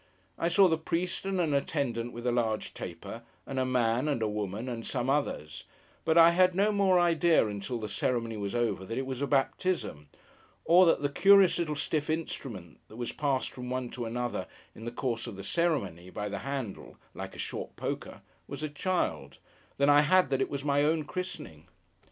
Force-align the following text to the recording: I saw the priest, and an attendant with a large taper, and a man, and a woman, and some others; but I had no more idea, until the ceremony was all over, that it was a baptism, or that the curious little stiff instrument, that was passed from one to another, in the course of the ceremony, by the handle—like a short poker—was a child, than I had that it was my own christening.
I 0.39 0.47
saw 0.47 0.67
the 0.67 0.79
priest, 0.79 1.27
and 1.27 1.39
an 1.39 1.53
attendant 1.53 2.11
with 2.11 2.25
a 2.25 2.31
large 2.31 2.73
taper, 2.73 3.21
and 3.45 3.59
a 3.59 3.67
man, 3.67 4.07
and 4.07 4.23
a 4.23 4.27
woman, 4.27 4.67
and 4.67 4.83
some 4.83 5.11
others; 5.11 5.65
but 6.05 6.17
I 6.17 6.31
had 6.31 6.55
no 6.55 6.71
more 6.71 6.99
idea, 6.99 7.45
until 7.47 7.77
the 7.77 7.87
ceremony 7.87 8.35
was 8.35 8.55
all 8.55 8.61
over, 8.63 8.83
that 8.83 8.97
it 8.97 9.05
was 9.05 9.21
a 9.21 9.27
baptism, 9.27 10.09
or 10.65 10.87
that 10.87 11.03
the 11.03 11.09
curious 11.09 11.59
little 11.59 11.75
stiff 11.75 12.09
instrument, 12.09 12.79
that 12.87 12.95
was 12.95 13.11
passed 13.11 13.51
from 13.51 13.69
one 13.69 13.91
to 13.91 14.05
another, 14.05 14.47
in 14.73 14.85
the 14.85 14.91
course 14.91 15.27
of 15.27 15.35
the 15.35 15.43
ceremony, 15.43 16.09
by 16.09 16.29
the 16.29 16.39
handle—like 16.39 17.35
a 17.35 17.37
short 17.37 17.75
poker—was 17.75 18.63
a 18.63 18.69
child, 18.69 19.37
than 19.77 19.87
I 19.91 20.01
had 20.01 20.31
that 20.31 20.41
it 20.41 20.49
was 20.49 20.65
my 20.65 20.81
own 20.83 21.03
christening. 21.03 21.67